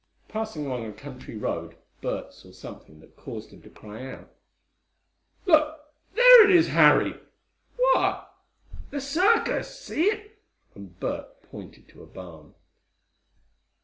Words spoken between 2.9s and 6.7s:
that caused him to cry out: "Look, there it is,